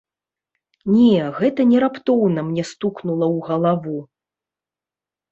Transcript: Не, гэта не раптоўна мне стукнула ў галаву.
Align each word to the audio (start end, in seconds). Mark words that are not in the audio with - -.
Не, 0.93 1.17
гэта 1.39 1.61
не 1.73 1.77
раптоўна 1.83 2.41
мне 2.47 2.63
стукнула 2.69 3.25
ў 3.35 3.37
галаву. 3.49 3.99